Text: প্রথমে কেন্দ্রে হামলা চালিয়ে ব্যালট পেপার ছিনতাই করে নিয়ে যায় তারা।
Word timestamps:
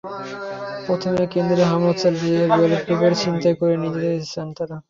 প্রথমে 0.85 1.23
কেন্দ্রে 1.33 1.63
হামলা 1.71 1.93
চালিয়ে 2.01 2.39
ব্যালট 2.49 2.81
পেপার 2.87 3.11
ছিনতাই 3.21 3.53
করে 3.59 3.75
নিয়ে 3.81 3.97
যায় 3.99 4.19
তারা। 4.57 4.75